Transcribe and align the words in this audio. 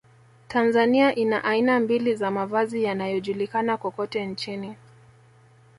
Tanzania 0.47 1.15
ina 1.15 1.43
aina 1.43 1.79
mbili 1.79 2.15
za 2.15 2.31
mavazi 2.31 2.83
yanayojulikana 2.83 3.77
kokote 3.77 4.25
nchini 4.25 4.75